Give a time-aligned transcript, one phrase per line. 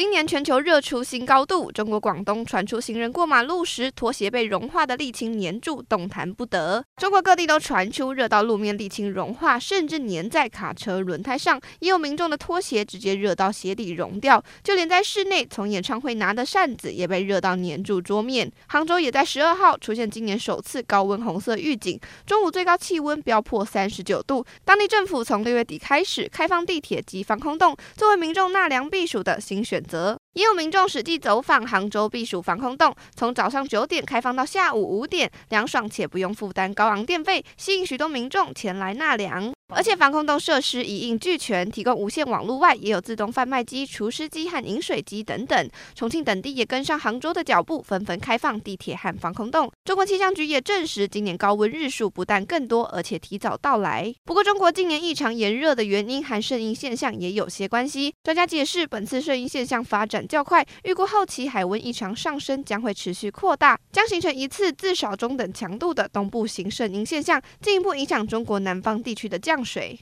[0.00, 6.82] 今年全球热出新高度，中国广东传出行人过马路时拖鞋被融化的沥青粘住，动弹不得。
[6.96, 14.42] 中国各地都传出热到路面沥青融化，甚至粘在卡车轮胎上，也有民众的拖鞋直接热到鞋底融掉。
[14.64, 18.50] 就连在室内从演唱会拿的扇子也被热到粘住桌面。
[18.68, 24.42] 杭州也在十二号出现今年首次高温红色预警，中午最高气温飙破三十九度。
[24.64, 39.52] 当地政府从六月底开始开放地铁及防空洞，作为民众纳凉避暑的新选择，也有民众实际走访杭州避暑防空洞，从早上九点开放到下午五点，凉爽且不用负担高昂电费，吸引许多民众前来纳凉。
[39.72, 45.70] 而且防空洞设施一应俱全，提供无线网络外，也有自动贩卖机、除湿机和饮水机等等。
[45.94, 49.70] 重庆等地也跟上杭州的脚步，纷纷开放地铁和防空洞。
[49.84, 54.12] 中国气象局也证实，今年高温日数不但更多，而且提早到来。
[54.24, 58.12] 不过，中国今年异常炎热的原因和顺应现象也有些关系。
[58.24, 69.98] 专家解释，本次顺应现象发展较快，预估后期海温异常上升将会持续扩大，将形成一次至少中等强度的东部型顺应现象，进一步影响中国南方地区的降水。